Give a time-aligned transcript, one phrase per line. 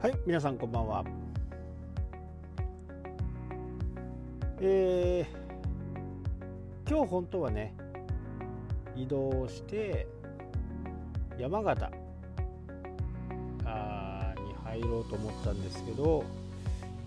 [0.00, 1.04] はい皆さんこんばんは。
[4.60, 7.74] えー、今日本当はね
[8.94, 10.06] 移動して
[11.36, 11.90] 山形
[13.64, 16.22] あに入ろうと思ったんですけど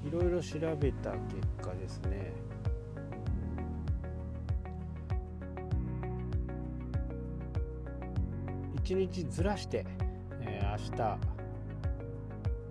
[0.05, 2.33] いろいろ調べた結果ですね。
[8.83, 9.85] 1日ずらして、
[10.41, 11.40] えー、明日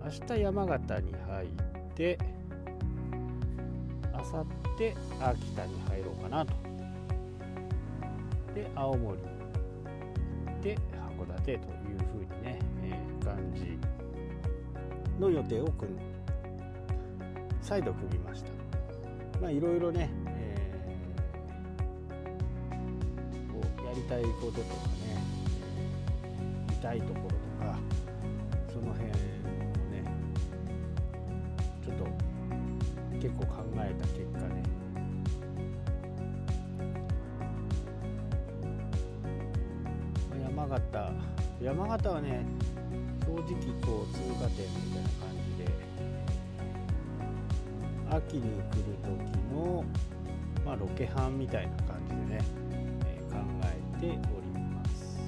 [0.03, 1.49] 明日山形に入っ
[1.93, 2.17] て
[4.13, 6.53] あさって秋田に入ろうかなと。
[8.53, 9.21] で青森
[10.61, 10.77] で
[11.17, 13.79] 函館というふうにね、えー、感じ
[15.19, 15.97] の予定を組ん
[17.61, 18.51] 再度組みました。
[19.39, 25.23] まあいろいろね、えー、こうやりたいこととかね
[26.69, 27.79] 見たいところとか
[28.67, 29.11] その辺
[33.19, 34.63] 結構考えた結果ね。
[40.43, 41.11] 山形。
[41.61, 42.43] 山形はね
[43.23, 43.43] 正直
[43.85, 45.69] こう通過点みたいな感じで
[48.09, 49.07] 秋に来る時
[49.53, 49.85] の、
[50.65, 52.43] まあ、ロケハンみたいな感じでね、
[53.05, 54.17] えー、考えており
[54.73, 55.19] ます。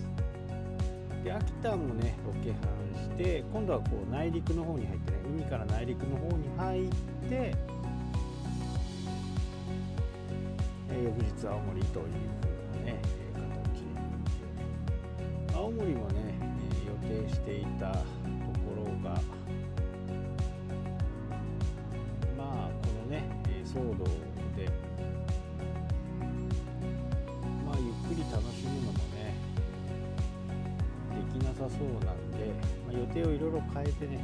[1.23, 6.89] で秋田もねロケハンして今度はこう内陸の方に入ってね海から内陸の方に入っ
[7.29, 7.55] て
[11.03, 12.09] 翌日青森というふ
[12.75, 13.01] うなね
[15.51, 16.37] 形青森もね
[16.87, 18.05] 予定していたとこ
[18.77, 19.19] ろが
[22.37, 23.23] まあこのね
[23.65, 24.03] 騒動
[24.55, 24.69] で
[27.65, 29.35] まあゆっくり楽しむのもね
[31.33, 32.51] できなさそうなんで、
[32.87, 34.19] まあ、予定をいろいろ変えてね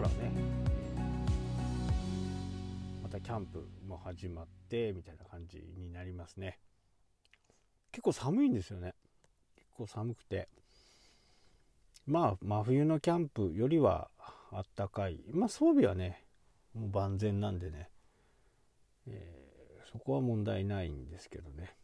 [0.00, 0.30] からね。
[3.02, 6.60] またキャンプも始まってみたいな感じになりますね。
[7.90, 8.94] 結構寒いんですよね。
[9.56, 10.48] 結構寒くて。
[12.06, 14.08] まあ真冬のキャンプよりは
[14.52, 15.20] あったかい。
[15.32, 16.24] まあ装備はね
[16.74, 17.90] もう万全なんでね、
[19.08, 21.74] えー、そこは問題ないんですけどね。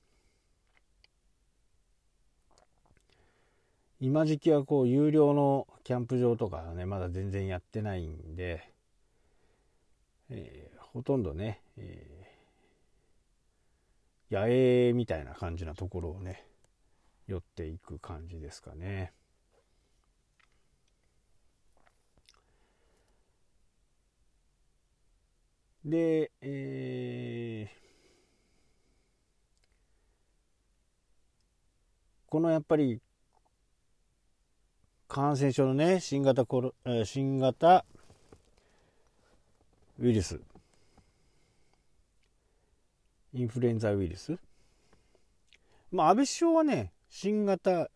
[4.05, 8.71] 今時期はこう有料のキャンプ場とかねまだ全然やってないんで、
[10.29, 14.49] えー、ほとんどね、えー、野
[14.91, 16.47] 営みたいな感じなところをね
[17.27, 19.15] 寄っていく感じですかね。
[25.83, 27.85] で、えー、
[32.29, 33.01] このやっぱり
[35.15, 37.85] 感染症のね、新型コロ、新型
[40.01, 40.41] ウイルス、
[43.33, 44.37] インフルエンザウイルス。
[45.93, 47.89] まあ、安倍首相はね、新型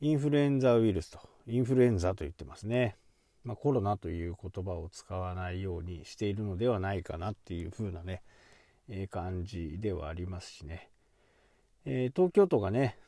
[0.00, 2.96] インフルエンザウイルスと、インフルエンザと言ってますね。
[3.44, 8.24] まあ、コロナという言葉を使わないようにしているのではないかなっていう風なね、
[8.88, 10.90] え、感じではありますしね。
[11.84, 12.98] えー、東京都がね、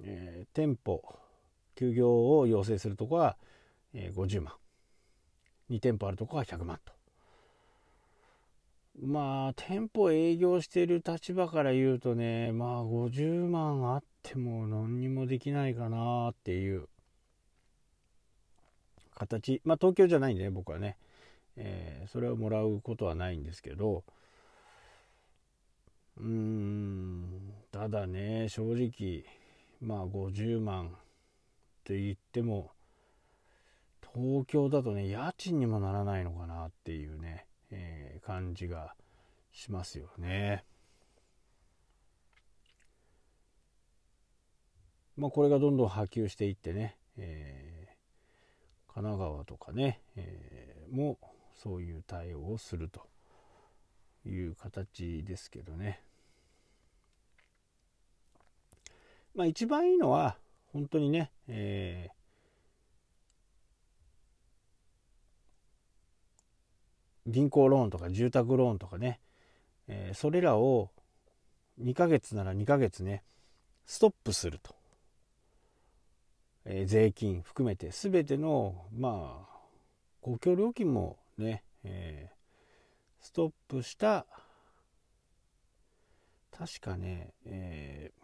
[0.00, 1.02] えー、店舗、
[1.74, 3.36] 休業を要請するとこは
[3.94, 4.54] 50万。
[5.70, 6.92] 2店舗あるとこは100万と。
[9.00, 16.88] まあ店舗営業してる立場から言うとねまあ50万あっても何にもできないかなっていう。
[19.14, 19.60] 形。
[19.64, 20.96] まあ東京じゃないんでね僕はね、
[21.56, 24.04] えー、それをもらうことはないんですけど。
[26.16, 29.24] うーんただね正直
[29.80, 30.96] まあ50万
[31.84, 32.70] って言っても
[34.14, 38.94] 東京だとね家賃にもならないのかなっていうね、えー、感じが
[39.52, 40.64] しますよね。
[45.18, 51.18] まあ、これがどんどん波及していってね、えー、神奈川とかね、えー、も
[51.54, 53.06] そういう対応をすると
[54.26, 56.00] いう形ですけどね。
[59.34, 60.38] まあ一番いいのは
[60.74, 69.20] 本当にね、えー、銀行ローンとか住宅ローンとかね、
[69.86, 70.90] えー、それらを
[71.80, 73.22] 2ヶ月なら2ヶ月ね
[73.86, 74.74] ストップすると、
[76.64, 79.58] えー、税金含めて全てのまあ
[80.22, 84.26] 公共料金もね、えー、ストップした
[86.50, 88.23] 確かね、えー、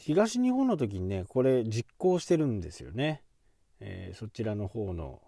[0.00, 3.22] 東日本の時にねこれ実行してるんですよね、
[3.80, 5.20] えー、そちらの方の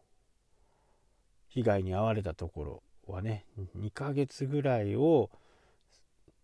[1.49, 3.45] 被害に遭われたところはね
[3.79, 5.31] 2ヶ月ぐらいを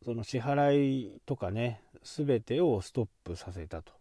[0.05, 3.93] その支払いとかね全てをストップさせたと。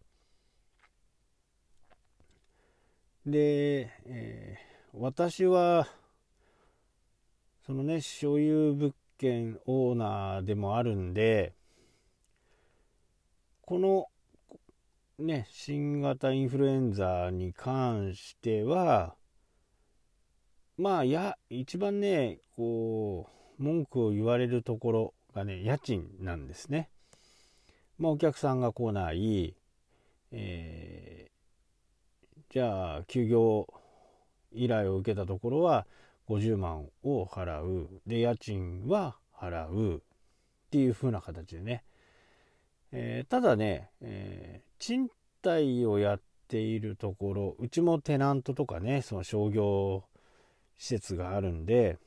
[3.26, 5.88] で、えー、私は
[7.66, 11.54] そのね所有物件オーナーでもあるんで
[13.62, 14.08] この
[15.20, 19.16] ね新型インフルエンザに関しては
[20.78, 23.28] まあや一番ねこ
[23.60, 26.90] う文句を言われるところがね家賃なんですね。
[27.98, 29.56] まあ、お客さんが来ない、
[30.32, 33.68] えー、じゃあ休業
[34.52, 35.88] 依頼を受けたところは
[36.30, 37.90] 50万を払う。
[38.06, 40.04] で家賃は払う。
[40.68, 41.84] っていう風な形でね、
[42.92, 45.10] えー、ただね、えー、賃
[45.42, 50.04] 貸をやっているところうちもテナントとかねその商業
[50.78, 51.98] 施設があるんで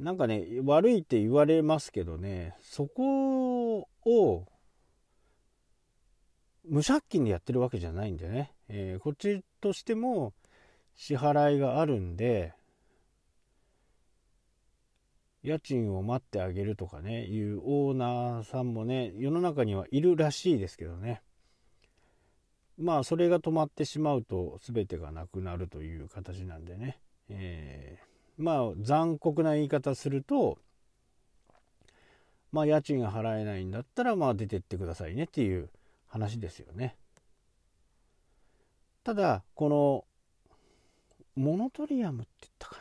[0.00, 4.46] なんかね悪いって言われますけどねそこを
[6.64, 10.32] 無借金でやってるわけじゃないんでね、えー、こっちとしても
[10.96, 12.54] 支払いがあるんで
[15.46, 21.22] 家賃を待ってあげるとかねいうオーナーさんもね世の中にはいるらしいですけどね
[22.76, 26.98] まあそれが止まってしまうと全てがなくなるという形なんでね、
[27.28, 30.58] えー、まあ残酷な言い方すると
[32.50, 35.70] まあ家賃が払えないんだったらまあ出てってくださいねっていう
[36.08, 36.96] 話ですよね。
[39.04, 40.04] ただこの
[41.40, 42.75] モノトリアムって言ったか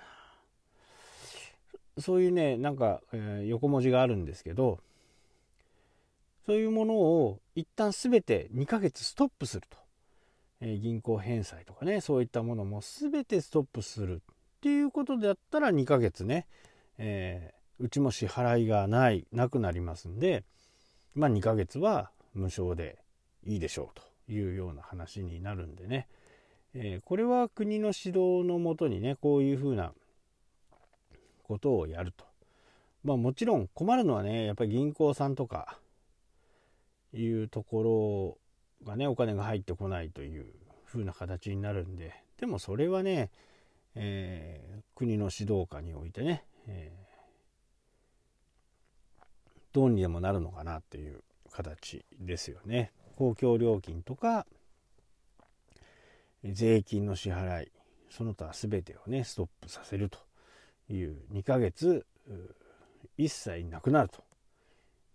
[1.99, 4.79] そういうねなんか、えー、横文字があるんですけど
[6.45, 9.85] そういうものを一旦全て2ヶ月ストップすると。
[10.61, 14.19] え銀行返済とかねそういったものも全てストップするっ
[14.61, 16.47] ていうことであったら2ヶ月ね、
[16.97, 20.43] えー、うちも支払いがないなくなりますんで
[21.13, 22.97] まあ2ヶ月は無償で
[23.45, 26.07] いいでしょうというような話になるんでね、
[26.73, 29.91] えー、これは国の指導のもとにねこういうふうな
[31.47, 32.25] ことをやると。
[33.03, 35.77] まあもちろん困るのはねやっぱり銀行さんとか
[37.13, 38.37] いうとこ
[38.83, 40.45] ろがねお金が入ってこないという
[40.87, 43.29] 風な形になるんででもそれはね、
[43.93, 49.23] えー、国の指導下においてね、えー、
[49.71, 51.21] どうにでもなるのかなっていう
[51.51, 52.91] 形ですよね。
[53.15, 54.45] 公共料金とか
[56.43, 57.71] 税金の支払い
[58.09, 60.19] その他全てをねストップさせると
[60.89, 62.05] いう2ヶ月
[63.17, 64.23] 一切なくなると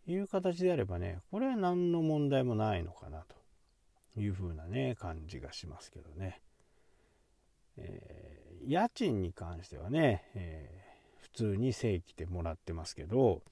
[0.07, 3.25] いう形であればねこれは何の問題もないのかな
[4.15, 6.41] という風なね感じがしますけどね、
[7.77, 13.43] えー、家賃に関してはね、えー、普通に正規でもらってますけど、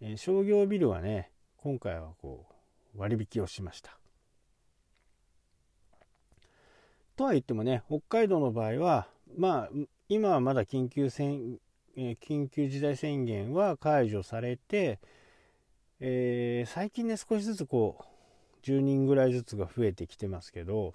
[0.00, 2.46] えー、商業ビルはね今回はこ
[2.94, 3.96] う割引をしました。
[7.16, 9.70] とは言ってもね北海道の場合はまあ
[10.12, 11.60] 今はまだ緊急宣
[11.96, 14.98] 緊急事態宣言は解除されて、
[16.00, 20.94] えー、最近ね少しずつこう10人ぐらいずつが増えてきてますけど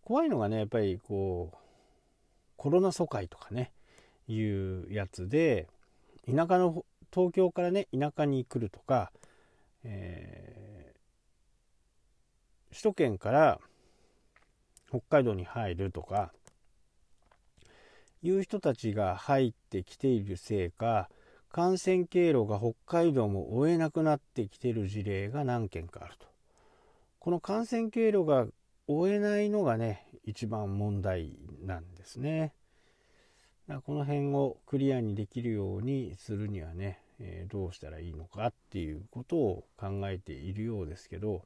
[0.00, 1.56] 怖いのがねやっぱりこう
[2.56, 3.70] コロナ疎開とかね
[4.26, 5.68] いうやつで
[6.24, 9.12] 田舎の東京からね田舎に来るとか、
[9.84, 13.60] えー、首都圏から
[14.88, 16.32] 北海道に入るとか
[18.24, 21.10] いう人たちが入ってきているせいか
[21.52, 26.26] 感染経路が北海道も追えなくなってきてる事例が何件かあると。
[27.20, 28.46] この感染経路が
[28.88, 32.54] 追えないのがね、一番問題なんですね。
[33.68, 41.42] だこの辺をクリアにできるようにするにはね、えー、どうしたらいいのかっていうことを考えているようですけど、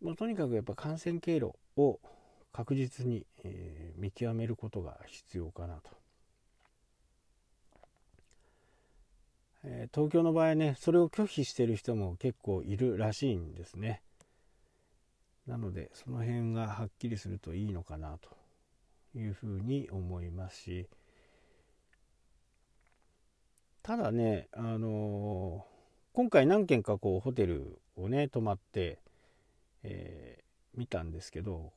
[0.00, 2.00] まあ、とにかくやっぱ感染経路を
[2.52, 5.90] 確実に、えー、見極めることが必要かなと。
[9.62, 14.02] えー、東京の場合ねそれを拒否してる人も結構いるらしいんですね。
[15.46, 18.30] なのでその辺がはっきりするといいのかなと
[19.18, 20.88] いうふうに思いますし。
[23.82, 28.98] ただねあのー、今回何軒かこうホテルをね泊まって、
[29.82, 30.44] え
[30.76, 31.72] 見たんですけど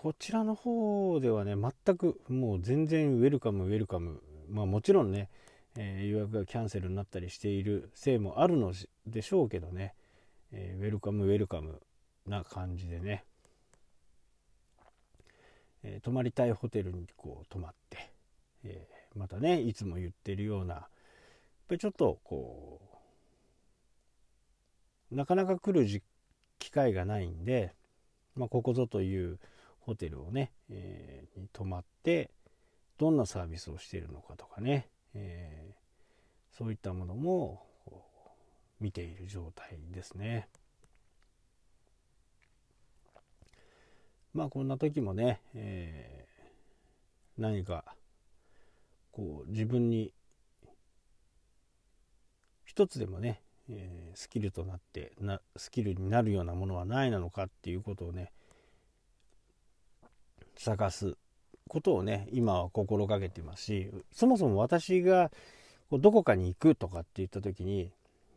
[0.00, 4.22] こちらの方ではね全くもう全然ウェルカムウェルカム。
[4.48, 5.28] まあもちろんね、
[5.76, 8.72] えー、予約がキャンセルになったりしているせいもあるの
[9.06, 9.92] でしょうけどね、
[10.52, 11.82] えー、ウェルカムウェルカム
[12.26, 13.24] な感じでね、
[15.82, 18.10] えー、泊まりたいホテルにこう泊まって、
[18.64, 20.84] えまたねいつも言ってるようなやっ
[21.68, 22.80] ぱりちょっとこ
[25.12, 25.86] うなかなか来る
[26.58, 27.74] 機会がないんで、
[28.34, 29.38] まあ、ここぞという
[29.80, 32.30] ホテルをね、えー、に泊まって
[32.98, 37.62] どんなサービスをしているのかとかね、えー、そういったものも
[38.80, 40.48] 見ている状態ですね。
[44.32, 47.84] まあこんな時もね、えー、何か
[49.10, 50.12] こう自分に
[52.64, 58.30] 一つでもね、えー、スキルとなってなスキルになるようなものはないなのかっていうことをね
[60.60, 61.16] 探す
[61.68, 65.30] ことをね今は心がけてますしそもそも私が
[65.90, 67.90] どこかに行くとかって言った時に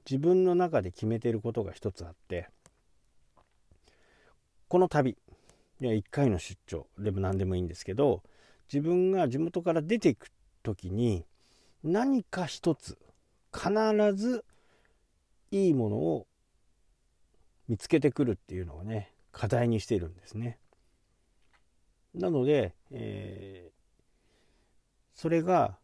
[0.10, 2.48] 自分の中で決めてることが一つあって
[4.70, 5.18] この旅
[5.82, 8.24] いや1回の出張でも何でもいいんですけど
[8.72, 10.30] 自分が地元から出ていく
[10.64, 11.26] 時に
[11.84, 12.98] 何か一つ
[13.54, 13.70] 必
[14.16, 14.46] ず
[15.52, 16.28] いいものを
[17.68, 20.58] 見つけてくるっていうのをね課題にしているんですね。
[22.14, 25.78] なので、えー、それが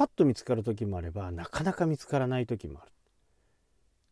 [0.00, 2.90] パッと見つかる時もあればなかなか見つからない時もある。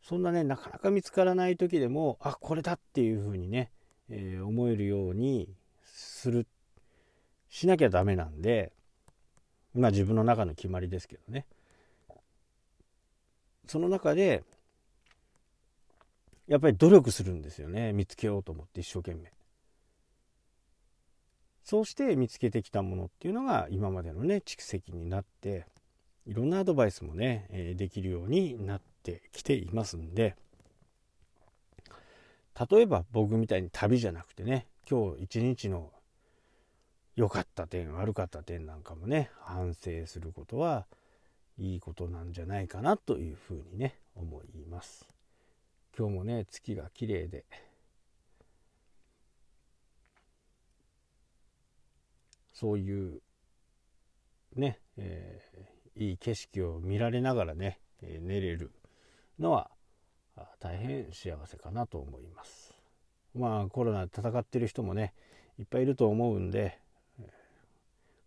[0.03, 3.71] そんなねなかなか見つからない時でもあこれだっていうふうにね、
[4.11, 5.49] えー、思えるように
[5.87, 6.47] する
[7.49, 8.71] しなきゃダメなんで
[9.75, 11.47] まあ自分の中の決まりですけどね。
[13.67, 14.45] その中で
[16.49, 17.95] やっぱり努力するんですよね。
[17.95, 19.33] 見つけようと思って一生懸命。
[21.69, 25.67] そうして見つけてきたものっていうのが今までのね蓄積になって
[26.27, 30.35] いろんなアドバイスもね、えできるようになってきていますんで
[32.71, 35.91] 例えば僕みたいに旅じゃなくてね今日一日の
[37.17, 40.87] 良かった点悪かった点なんかもね反省することは
[41.59, 45.07] いいことなんじゃないかなというふうにね思います。
[45.95, 47.45] 今日もね月が綺麗で
[52.59, 53.21] そういう
[54.57, 58.73] ね、えー、いい景色を見られながらね、えー、寝れる
[59.39, 59.71] のは
[60.59, 62.75] 大変幸せかなと思います。
[63.33, 65.15] まあコロナで戦ってる人もね
[65.61, 66.81] いっぱいいると思うんで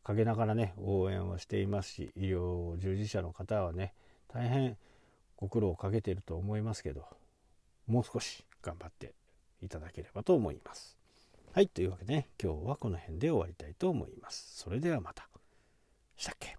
[0.03, 3.93] 陰ながらね応援をしていますし医療従事者の方はね
[4.33, 4.77] 大変
[5.35, 7.03] ご苦労をかけてると思いますけど
[7.85, 9.13] もう少し頑張って
[9.61, 11.00] いただければと思います。
[11.53, 14.53] はい、というわけでね、今日はこの辺で終わりたいと思います。
[14.62, 15.27] それではまた。
[16.15, 16.58] したっけ？